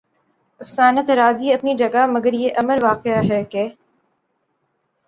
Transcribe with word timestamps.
افسانہ 0.61 0.99
طرازی 1.07 1.53
اپنی 1.53 1.75
جگہ 1.75 2.05
مگر 2.07 2.33
یہ 2.33 2.49
امر 2.57 2.83
واقعہ 2.83 3.21
ہے 3.29 3.43
کہ 3.43 3.67